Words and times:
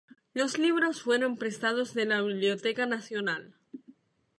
Los 0.33 0.57
libros 0.57 1.03
fueron 1.03 1.37
prestados 1.37 1.93
de 1.93 2.05
la 2.07 2.21
Biblioteca 2.23 2.87
Nacional. 2.87 3.53